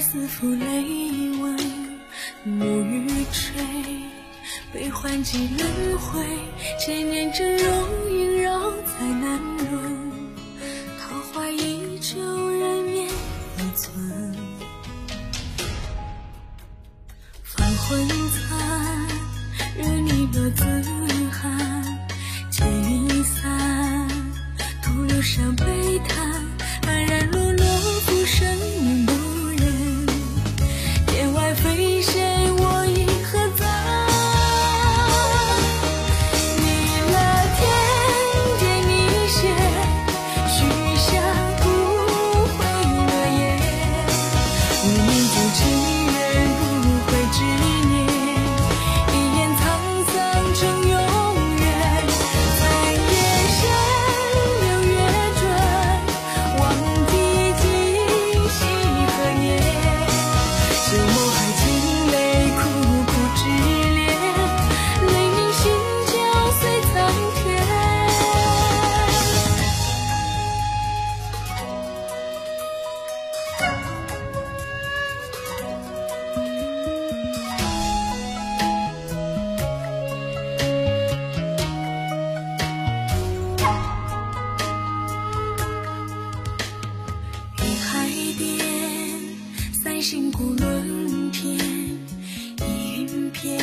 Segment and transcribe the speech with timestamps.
[0.00, 1.56] 似负泪吻，
[2.44, 3.62] 暮雨坠，
[4.72, 6.24] 悲欢几轮回，
[6.78, 9.40] 千年峥嵘萦绕在南
[9.70, 10.12] 轮，
[10.98, 12.16] 桃花依旧，
[12.50, 14.34] 人面依存。
[17.42, 19.08] 繁魂残，
[19.76, 20.77] 惹你的自
[89.98, 93.58] 三星古轮天，一云片，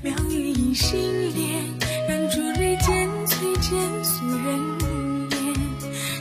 [0.00, 0.98] 妙语引心
[1.34, 1.62] 莲，
[2.08, 3.70] 燃烛泪渐催，渐
[4.02, 5.38] 诉人言，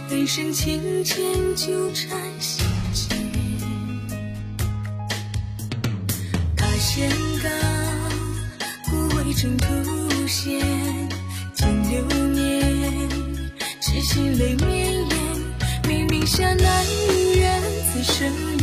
[0.09, 1.23] 人生情牵
[1.55, 3.17] 纠缠心间。
[6.57, 7.09] 大仙
[7.41, 7.49] 岗，
[8.89, 10.59] 古为征途险，
[11.53, 13.09] 经流年，
[13.79, 15.09] 痴心泪绵延。
[15.87, 16.85] 明明下难
[17.37, 17.61] 缘，
[17.93, 18.58] 此生